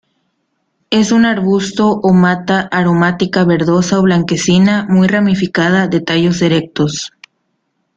Es 0.89 1.11
un 1.11 1.25
arbusto 1.25 1.89
o 2.01 2.11
mata 2.11 2.61
aromática 2.71 3.45
verdosa 3.45 3.99
o 3.99 4.01
blanquecina, 4.01 4.87
muy 4.89 5.07
ramificada, 5.07 5.87
de 5.87 6.01
tallos 6.01 6.41
erectos. 6.41 7.11